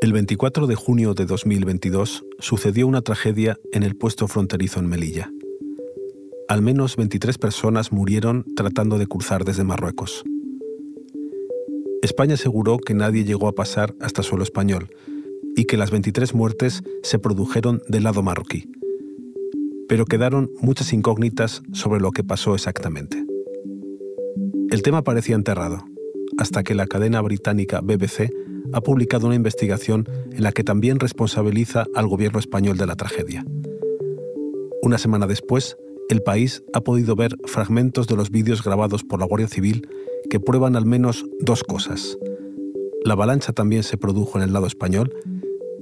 [0.00, 5.32] El 24 de junio de 2022 sucedió una tragedia en el puesto fronterizo en Melilla.
[6.46, 10.22] Al menos 23 personas murieron tratando de cruzar desde Marruecos.
[12.00, 14.88] España aseguró que nadie llegó a pasar hasta suelo español
[15.56, 18.70] y que las 23 muertes se produjeron del lado marroquí.
[19.88, 23.26] Pero quedaron muchas incógnitas sobre lo que pasó exactamente.
[24.70, 25.84] El tema parecía enterrado,
[26.38, 28.30] hasta que la cadena británica BBC
[28.72, 33.44] ha publicado una investigación en la que también responsabiliza al gobierno español de la tragedia.
[34.82, 35.76] Una semana después,
[36.08, 39.88] el país ha podido ver fragmentos de los vídeos grabados por la Guardia Civil
[40.30, 42.18] que prueban al menos dos cosas.
[43.04, 45.14] La avalancha también se produjo en el lado español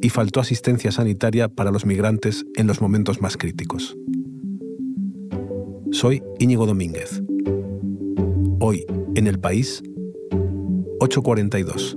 [0.00, 3.96] y faltó asistencia sanitaria para los migrantes en los momentos más críticos.
[5.90, 7.23] Soy Íñigo Domínguez.
[8.60, 8.84] Hoy,
[9.14, 9.82] en el país,
[11.00, 11.96] 842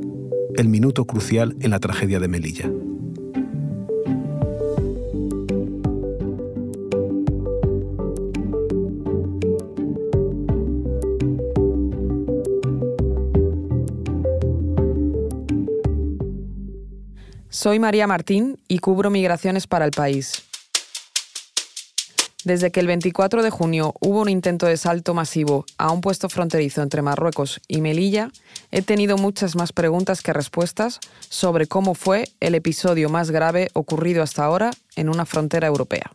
[0.59, 2.70] el minuto crucial en la tragedia de Melilla.
[17.48, 20.48] Soy María Martín y cubro migraciones para el país.
[22.45, 26.29] Desde que el 24 de junio hubo un intento de salto masivo a un puesto
[26.29, 28.32] fronterizo entre Marruecos y Melilla,
[28.71, 34.23] he tenido muchas más preguntas que respuestas sobre cómo fue el episodio más grave ocurrido
[34.23, 36.12] hasta ahora en una frontera europea.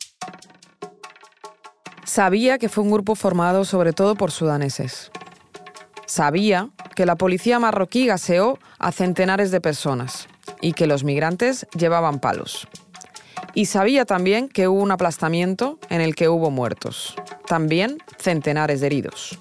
[2.07, 5.11] Sabía que fue un grupo formado sobre todo por sudaneses.
[6.07, 10.29] Sabía que la policía marroquí gaseó a centenares de personas
[10.63, 12.67] y que los migrantes llevaban palos.
[13.57, 17.15] Y sabía también que hubo un aplastamiento en el que hubo muertos,
[17.47, 19.39] también centenares de heridos.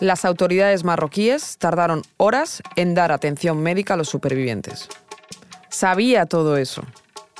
[0.00, 4.88] Las autoridades marroquíes tardaron horas en dar atención médica a los supervivientes.
[5.68, 6.84] Sabía todo eso,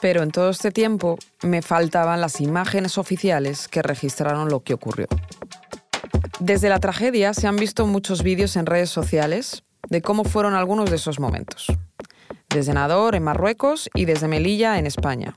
[0.03, 5.07] pero en todo este tiempo me faltaban las imágenes oficiales que registraron lo que ocurrió.
[6.39, 10.91] Desde la tragedia se han visto muchos vídeos en redes sociales de cómo fueron algunos
[10.91, 11.67] de esos momentos.
[12.51, 15.37] Desde Nador, en Marruecos, y desde Melilla, en España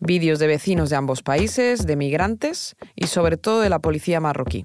[0.00, 4.64] vídeos de vecinos de ambos países, de migrantes y sobre todo de la policía marroquí.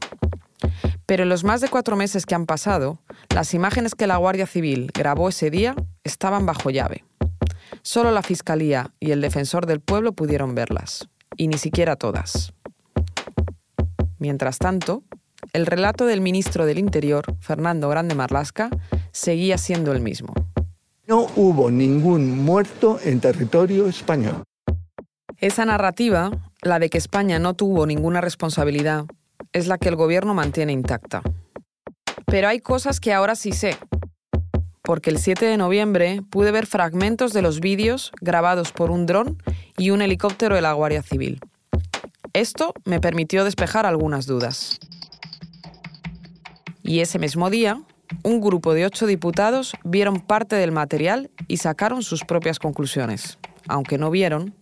[1.06, 3.00] Pero en los más de cuatro meses que han pasado,
[3.34, 7.04] las imágenes que la Guardia Civil grabó ese día estaban bajo llave.
[7.84, 11.08] Solo la Fiscalía y el Defensor del Pueblo pudieron verlas,
[11.38, 12.54] y ni siquiera todas.
[14.18, 15.04] Mientras tanto,
[15.54, 18.70] el relato del ministro del Interior, Fernando Grande Marlasca,
[19.12, 20.34] seguía siendo el mismo.
[21.08, 24.44] No hubo ningún muerto en territorio español.
[25.46, 26.32] Esa narrativa,
[26.64, 29.06] la de que España no tuvo ninguna responsabilidad,
[29.54, 31.22] es la que el gobierno mantiene intacta.
[32.26, 33.78] Pero hay cosas que ahora sí sé,
[34.82, 39.38] porque el 7 de noviembre pude ver fragmentos de los vídeos grabados por un dron
[39.78, 41.40] y un helicóptero de la Guardia Civil.
[42.34, 44.80] Esto me permitió despejar algunas dudas.
[46.82, 47.84] Y ese mismo día,
[48.24, 54.00] un grupo de ocho diputados vieron parte del material y sacaron sus propias conclusiones, aunque
[54.00, 54.56] no vieron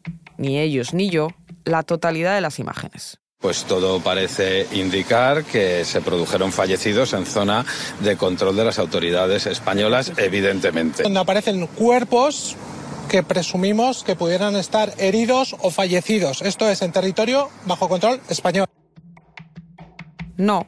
[0.44, 1.30] ni ellos ni yo,
[1.64, 3.18] la totalidad de las imágenes.
[3.40, 7.66] Pues todo parece indicar que se produjeron fallecidos en zona
[8.02, 11.04] de control de las autoridades españolas, evidentemente.
[11.04, 12.56] Donde aparecen cuerpos
[13.09, 16.42] que presumimos que pudieran estar heridos o fallecidos.
[16.42, 18.68] Esto es en territorio bajo control español.
[20.38, 20.68] No,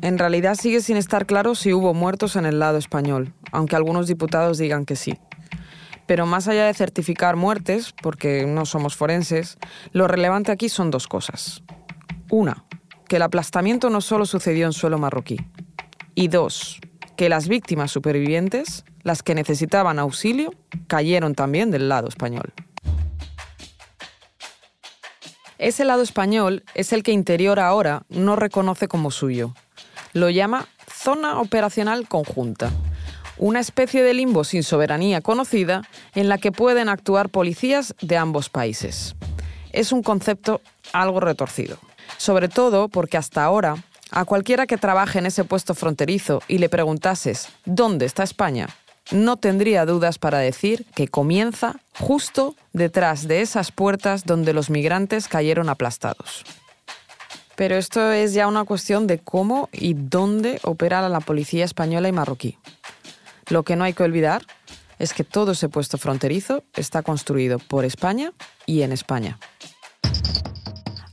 [0.00, 4.06] en realidad sigue sin estar claro si hubo muertos en el lado español, aunque algunos
[4.06, 5.18] diputados digan que sí.
[6.08, 9.58] Pero más allá de certificar muertes, porque no somos forenses,
[9.92, 11.62] lo relevante aquí son dos cosas.
[12.30, 12.64] Una,
[13.08, 15.36] que el aplastamiento no solo sucedió en suelo marroquí.
[16.14, 16.80] Y dos,
[17.14, 20.54] que las víctimas supervivientes, las que necesitaban auxilio,
[20.86, 22.54] cayeron también del lado español.
[25.58, 29.52] Ese lado español es el que Interior ahora no reconoce como suyo.
[30.14, 32.72] Lo llama Zona Operacional Conjunta
[33.38, 35.82] una especie de limbo sin soberanía conocida
[36.14, 39.14] en la que pueden actuar policías de ambos países.
[39.72, 40.60] Es un concepto
[40.92, 41.78] algo retorcido,
[42.16, 43.76] sobre todo porque hasta ahora
[44.10, 48.68] a cualquiera que trabaje en ese puesto fronterizo y le preguntases ¿dónde está España?
[49.10, 55.28] no tendría dudas para decir que comienza justo detrás de esas puertas donde los migrantes
[55.28, 56.44] cayeron aplastados.
[57.56, 62.12] Pero esto es ya una cuestión de cómo y dónde opera la policía española y
[62.12, 62.58] marroquí.
[63.50, 64.42] Lo que no hay que olvidar
[64.98, 68.32] es que todo ese puesto fronterizo está construido por España
[68.66, 69.38] y en España.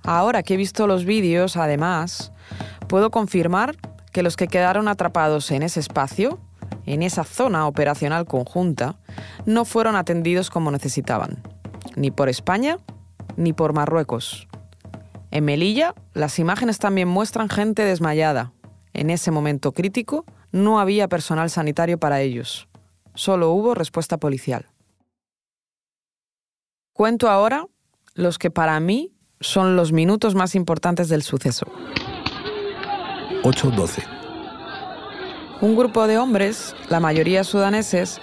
[0.03, 2.31] Ahora que he visto los vídeos, además,
[2.87, 3.75] puedo confirmar
[4.11, 6.39] que los que quedaron atrapados en ese espacio
[6.85, 8.97] en esa zona operacional conjunta,
[9.45, 11.41] no fueron atendidos como necesitaban,
[11.95, 12.77] ni por España
[13.37, 14.47] ni por Marruecos.
[15.31, 18.53] En Melilla, las imágenes también muestran gente desmayada.
[18.93, 22.69] En ese momento crítico, no había personal sanitario para ellos.
[23.13, 24.67] Solo hubo respuesta policial.
[26.93, 27.65] Cuento ahora
[28.13, 29.11] los que para mí
[29.41, 31.65] son los minutos más importantes del suceso.
[33.43, 34.05] 8-12.
[35.59, 38.21] Un grupo de hombres, la mayoría sudaneses,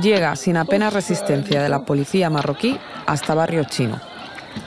[0.00, 4.00] llega sin apenas resistencia de la policía marroquí hasta Barrio Chino,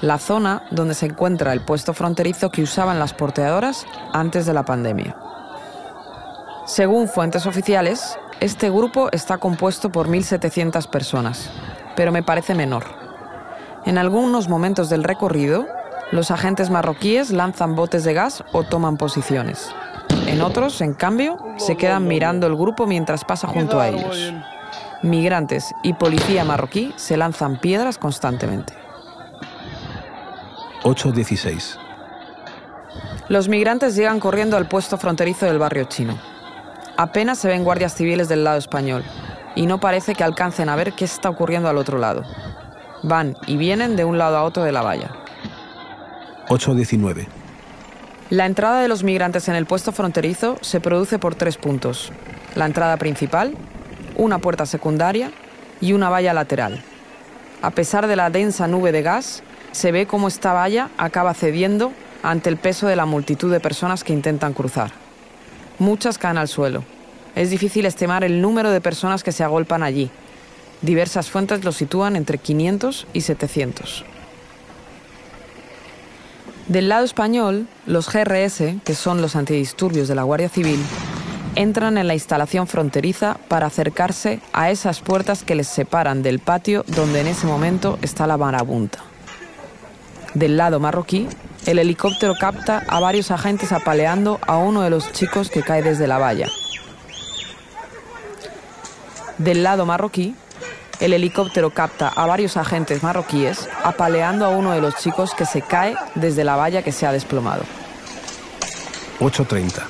[0.02, 4.66] la zona donde se encuentra el puesto fronterizo que usaban las porteadoras antes de la
[4.66, 5.18] pandemia.
[6.68, 11.50] Según fuentes oficiales, este grupo está compuesto por 1.700 personas,
[11.96, 12.84] pero me parece menor.
[13.86, 15.66] En algunos momentos del recorrido,
[16.12, 19.74] los agentes marroquíes lanzan botes de gas o toman posiciones.
[20.28, 24.34] En otros, en cambio, se quedan mirando el grupo mientras pasa junto a ellos.
[25.04, 28.74] Migrantes y policía marroquí se lanzan piedras constantemente.
[30.84, 31.78] 8-16.
[33.30, 36.37] Los migrantes llegan corriendo al puesto fronterizo del barrio chino.
[36.98, 39.04] Apenas se ven guardias civiles del lado español
[39.56, 42.24] y no parece que alcancen a ver qué está ocurriendo al otro lado.
[43.04, 45.12] Van y vienen de un lado a otro de la valla.
[46.50, 47.28] 8-19.
[48.32, 52.12] La entrada de los migrantes en el puesto fronterizo se produce por tres puntos.
[52.56, 53.54] La entrada principal,
[54.16, 55.32] una puerta secundaria
[55.80, 56.82] y una valla lateral.
[57.62, 61.92] A pesar de la densa nube de gas, se ve cómo esta valla acaba cediendo
[62.24, 65.07] ante el peso de la multitud de personas que intentan cruzar.
[65.80, 66.84] Muchas caen al suelo.
[67.36, 70.10] Es difícil estimar el número de personas que se agolpan allí.
[70.82, 74.06] Diversas fuentes lo sitúan entre 500 y 700.
[76.68, 80.84] Del lado español, los GRS, que son los antidisturbios de la Guardia Civil,
[81.56, 86.84] entran en la instalación fronteriza para acercarse a esas puertas que les separan del patio
[86.88, 89.00] donde en ese momento está la marabunta.
[90.34, 91.28] Del lado marroquí,
[91.68, 96.08] el helicóptero capta a varios agentes apaleando a uno de los chicos que cae desde
[96.08, 96.48] la valla.
[99.38, 100.34] Del lado marroquí,
[101.02, 105.62] el helicóptero capta a varios agentes marroquíes apaleando a uno de los chicos que se
[105.62, 107.64] cae desde la valla que se ha desplomado.
[109.20, 109.84] 8.30.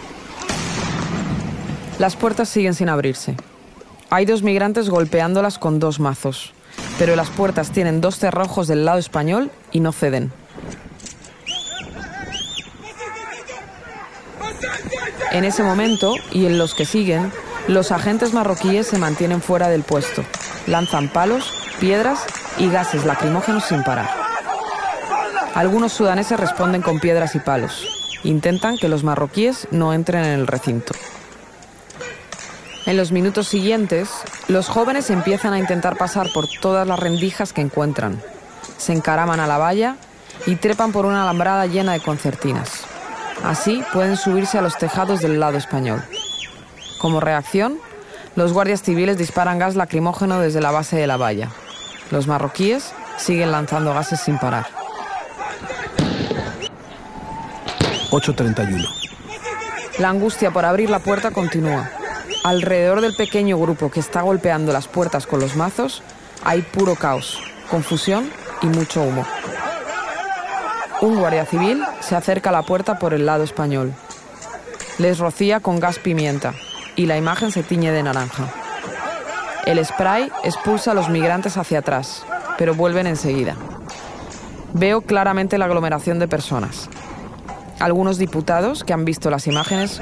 [1.99, 3.35] Las puertas siguen sin abrirse.
[4.09, 6.53] Hay dos migrantes golpeándolas con dos mazos,
[6.97, 10.33] pero las puertas tienen dos cerrojos del lado español y no ceden.
[15.37, 17.31] En ese momento, y en los que siguen,
[17.67, 20.23] los agentes marroquíes se mantienen fuera del puesto,
[20.65, 22.25] lanzan palos, piedras
[22.57, 24.09] y gases lacrimógenos sin parar.
[25.53, 27.87] Algunos sudaneses responden con piedras y palos.
[28.23, 30.95] Intentan que los marroquíes no entren en el recinto.
[32.87, 34.09] En los minutos siguientes,
[34.47, 38.23] los jóvenes empiezan a intentar pasar por todas las rendijas que encuentran.
[38.79, 39.97] Se encaraman a la valla
[40.47, 42.76] y trepan por una alambrada llena de concertinas.
[43.43, 46.03] Así pueden subirse a los tejados del lado español.
[46.99, 47.79] Como reacción,
[48.35, 51.49] los guardias civiles disparan gas lacrimógeno desde la base de la valla.
[52.11, 54.67] Los marroquíes siguen lanzando gases sin parar.
[58.11, 58.87] 8.31.
[59.99, 61.89] La angustia por abrir la puerta continúa.
[62.43, 66.03] Alrededor del pequeño grupo que está golpeando las puertas con los mazos,
[66.43, 67.39] hay puro caos,
[67.69, 68.29] confusión
[68.61, 69.25] y mucho humo.
[70.99, 73.93] Un guardia civil se acerca a la puerta por el lado español.
[74.97, 76.55] Les rocía con gas pimienta
[76.95, 78.47] y la imagen se tiñe de naranja.
[79.67, 82.25] El spray expulsa a los migrantes hacia atrás,
[82.57, 83.55] pero vuelven enseguida.
[84.73, 86.89] Veo claramente la aglomeración de personas.
[87.79, 90.01] Algunos diputados que han visto las imágenes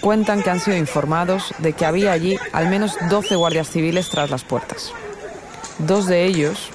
[0.00, 4.30] cuentan que han sido informados de que había allí al menos 12 guardias civiles tras
[4.30, 4.92] las puertas.
[5.78, 6.70] Dos de ellos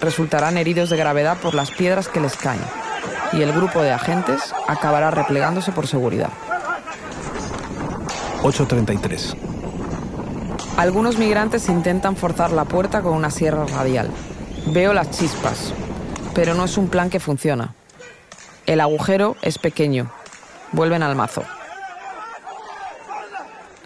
[0.00, 2.87] resultarán heridos de gravedad por las piedras que les caen
[3.32, 6.30] y el grupo de agentes acabará replegándose por seguridad.
[8.42, 9.36] 8.33.
[10.76, 14.10] Algunos migrantes intentan forzar la puerta con una sierra radial.
[14.66, 15.72] Veo las chispas,
[16.34, 17.74] pero no es un plan que funciona.
[18.66, 20.10] El agujero es pequeño.
[20.72, 21.42] Vuelven al mazo.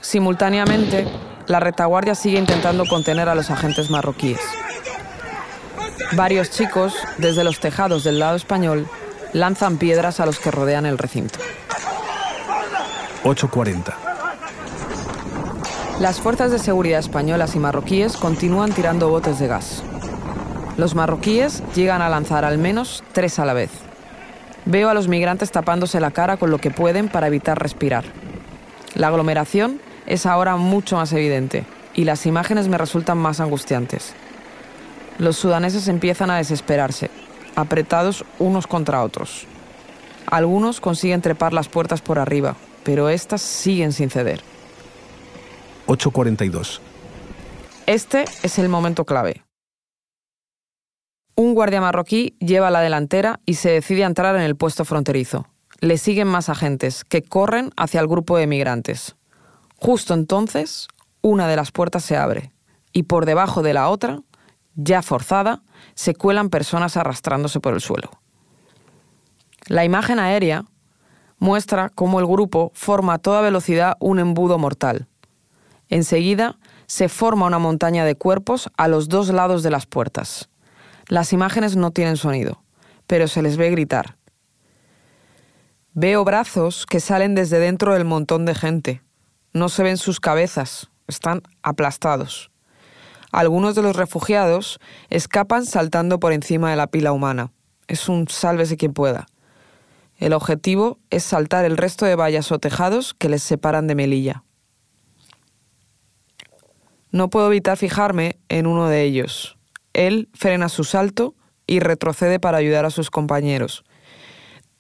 [0.01, 1.07] Simultáneamente,
[1.47, 4.41] la retaguardia sigue intentando contener a los agentes marroquíes.
[6.13, 8.87] Varios chicos, desde los tejados del lado español,
[9.33, 11.39] lanzan piedras a los que rodean el recinto.
[13.25, 13.95] 8.40.
[16.01, 19.83] Las fuerzas de seguridad españolas y marroquíes continúan tirando botes de gas.
[20.77, 23.71] Los marroquíes llegan a lanzar al menos tres a la vez.
[24.65, 28.05] Veo a los migrantes tapándose la cara con lo que pueden para evitar respirar.
[28.95, 34.15] La aglomeración es ahora mucho más evidente y las imágenes me resultan más angustiantes.
[35.19, 37.11] Los sudaneses empiezan a desesperarse,
[37.57, 39.47] apretados unos contra otros.
[40.27, 44.43] Algunos consiguen trepar las puertas por arriba, pero éstas siguen sin ceder.
[45.87, 46.81] 8.42.
[47.87, 49.45] Este es el momento clave.
[51.35, 55.47] Un guardia marroquí lleva la delantera y se decide a entrar en el puesto fronterizo.
[55.81, 59.17] Le siguen más agentes, que corren hacia el grupo de migrantes.
[59.77, 60.89] Justo entonces,
[61.23, 62.53] una de las puertas se abre,
[62.93, 64.21] y por debajo de la otra,
[64.75, 65.63] ya forzada,
[65.95, 68.11] se cuelan personas arrastrándose por el suelo.
[69.67, 70.65] La imagen aérea
[71.39, 75.09] muestra cómo el grupo forma a toda velocidad un embudo mortal.
[75.89, 80.49] Enseguida se forma una montaña de cuerpos a los dos lados de las puertas.
[81.09, 82.63] Las imágenes no tienen sonido,
[83.07, 84.17] pero se les ve gritar.
[85.95, 89.03] Veo brazos que salen desde dentro del montón de gente.
[89.53, 92.52] No se ven sus cabezas, están aplastados.
[93.33, 97.51] Algunos de los refugiados escapan saltando por encima de la pila humana.
[97.89, 99.27] Es un sálvese quien pueda.
[100.19, 104.45] El objetivo es saltar el resto de vallas o tejados que les separan de Melilla.
[107.11, 109.57] No puedo evitar fijarme en uno de ellos.
[109.95, 111.35] Él frena su salto
[111.67, 113.85] y retrocede para ayudar a sus compañeros.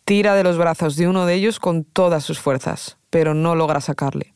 [0.04, 3.80] Tira de los brazos de uno de ellos con todas sus fuerzas, pero no logra
[3.80, 4.34] sacarle.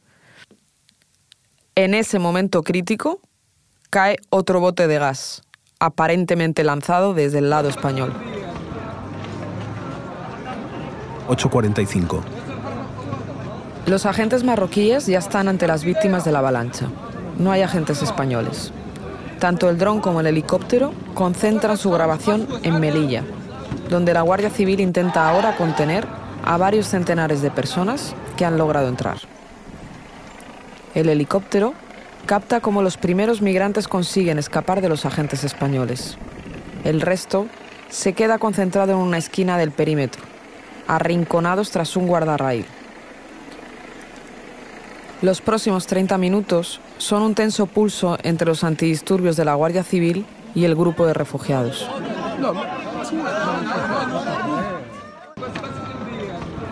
[1.75, 3.21] En ese momento crítico,
[3.97, 5.41] cae otro bote de gas,
[5.81, 8.13] aparentemente lanzado desde el lado español.
[11.31, 12.21] 8.45.
[13.87, 16.89] Los agentes marroquíes ya están ante las víctimas de la avalancha.
[17.39, 18.71] No hay agentes españoles.
[19.39, 23.25] Tanto el dron como el helicóptero concentran su grabación en Melilla,
[23.89, 26.07] donde la Guardia Civil intenta ahora contener
[26.45, 29.17] a varios centenares de personas que han logrado entrar.
[30.95, 31.73] El helicóptero
[32.27, 36.19] capta cómo los primeros migrantes consiguen escapar de los agentes españoles.
[36.85, 37.47] El resto
[37.89, 40.23] se queda concentrado en una esquina del perímetro,
[40.89, 42.67] arrinconados tras un guardarraíl.
[45.23, 50.27] Los próximos 30 minutos son un tenso pulso entre los antidisturbios de la Guardia Civil
[50.55, 51.89] y el grupo de refugiados.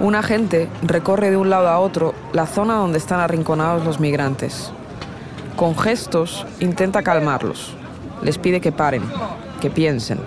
[0.00, 4.72] Un agente recorre de un lado a otro la zona donde están arrinconados los migrantes.
[5.56, 7.74] Con gestos intenta calmarlos.
[8.22, 9.02] Les pide que paren,
[9.60, 10.18] que piensen.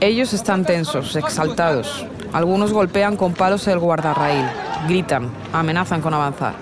[0.00, 2.06] Ellos están tensos, exaltados.
[2.32, 4.46] Algunos golpean con palos el guardarraíl,
[4.88, 6.54] gritan, amenazan con avanzar.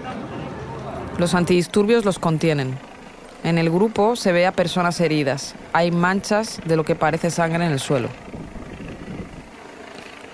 [1.17, 2.77] Los antidisturbios los contienen.
[3.45, 5.55] En el grupo se ve a personas heridas.
[5.73, 8.09] Hay manchas de lo que parece sangre en el suelo.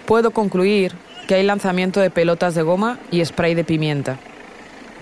[0.07, 0.95] Puedo concluir
[1.29, 4.19] que hay lanzamiento de pelotas de goma y spray de pimienta.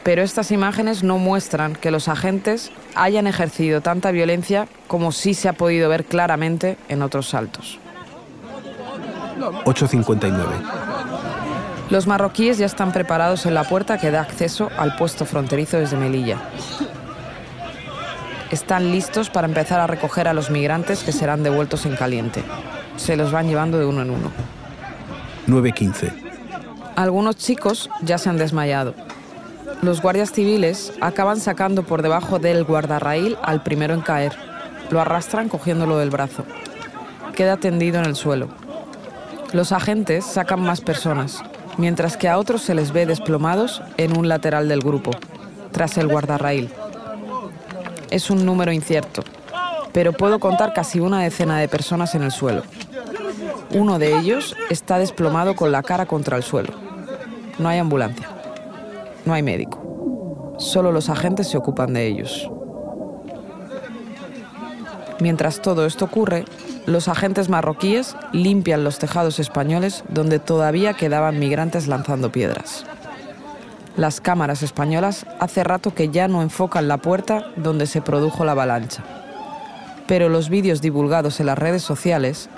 [0.08, 5.50] Pero estas imágenes no muestran que los agentes hayan ejercido tanta violencia como sí se
[5.50, 7.78] ha podido ver claramente en otros saltos.
[9.66, 10.32] 8.59.
[11.90, 15.98] Los marroquíes ya están preparados en la puerta que da acceso al puesto fronterizo desde
[15.98, 16.38] Melilla.
[18.50, 22.42] Están listos para empezar a recoger a los migrantes que serán devueltos en caliente.
[22.96, 24.32] Se los van llevando de uno en uno.
[25.48, 26.14] 9.15.
[26.96, 28.94] Algunos chicos ya se han desmayado.
[29.80, 34.32] Los guardias civiles acaban sacando por debajo del guardarraíl al primero en caer.
[34.90, 36.44] Lo arrastran cogiéndolo del brazo.
[37.34, 38.48] Queda tendido en el suelo.
[39.52, 41.42] Los agentes sacan más personas,
[41.76, 45.12] mientras que a otros se les ve desplomados en un lateral del grupo,
[45.70, 46.70] tras el guardarraíl.
[48.10, 49.22] Es un número incierto,
[49.92, 52.62] pero puedo contar casi una decena de personas en el suelo.
[53.70, 56.72] Uno de ellos está desplomado con la cara contra el suelo.
[57.58, 58.37] No hay ambulancia.
[59.28, 60.54] No hay médico.
[60.56, 62.50] Solo los agentes se ocupan de ellos.
[65.20, 66.46] Mientras todo esto ocurre,
[66.86, 72.86] los agentes marroquíes limpian los tejados españoles donde todavía quedaban migrantes lanzando piedras.
[73.98, 78.52] Las cámaras españolas hace rato que ya no enfocan la puerta donde se produjo la
[78.52, 79.04] avalancha.
[80.06, 82.48] Pero los vídeos divulgados en las redes sociales,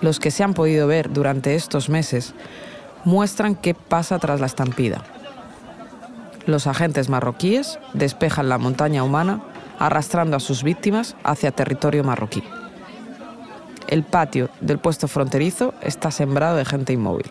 [0.00, 2.32] los que se han podido ver durante estos meses,
[3.04, 5.04] muestran qué pasa tras la estampida.
[6.46, 9.42] Los agentes marroquíes despejan la montaña humana
[9.78, 12.42] arrastrando a sus víctimas hacia territorio marroquí.
[13.88, 17.30] El patio del puesto fronterizo está sembrado de gente inmóvil.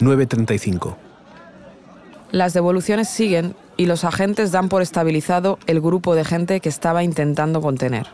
[0.00, 0.96] 9.35.
[2.30, 7.02] Las devoluciones siguen y los agentes dan por estabilizado el grupo de gente que estaba
[7.02, 8.06] intentando contener.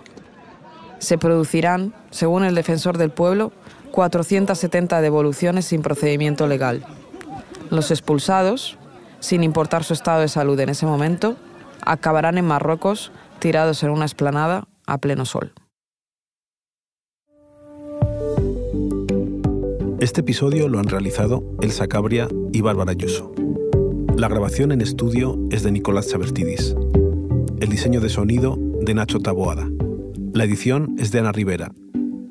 [0.99, 3.53] Se producirán, según el defensor del pueblo,
[3.93, 6.85] 470 devoluciones sin procedimiento legal.
[7.71, 8.79] Los expulsados
[9.21, 11.37] sin importar su estado de salud en ese momento,
[11.85, 15.53] acabarán en Marruecos tirados en una esplanada a pleno sol.
[19.99, 23.35] Este episodio lo han realizado Elsa Cabria y Bárbara Ayuso.
[24.17, 26.77] La grabación en estudio es de Nicolás Chabertidis.
[27.61, 29.69] El diseño de sonido de Nacho Taboada.
[30.33, 31.73] La edición es de Ana Rivera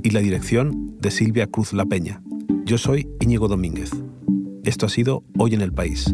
[0.03, 2.21] y la dirección de Silvia Cruz La Peña.
[2.65, 3.91] Yo soy Íñigo Domínguez.
[4.63, 6.13] Esto ha sido Hoy en el País.